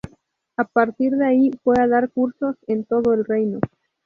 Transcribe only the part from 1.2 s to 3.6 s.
ahí fue a dar cursos en todo el reino.